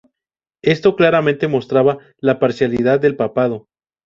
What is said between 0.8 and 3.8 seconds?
claramente mostraba la parcialidad del papado.